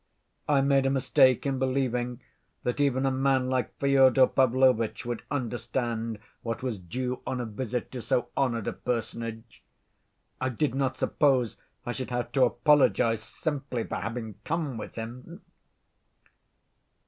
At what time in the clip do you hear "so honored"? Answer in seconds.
8.01-8.65